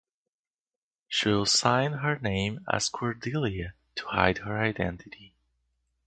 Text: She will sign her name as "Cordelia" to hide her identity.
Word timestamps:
She 1.09 1.29
will 1.29 1.45
sign 1.45 1.93
her 1.93 2.17
name 2.17 2.65
as 2.67 2.89
"Cordelia" 2.89 3.75
to 3.97 4.05
hide 4.07 4.39
her 4.39 4.57
identity. 4.59 5.35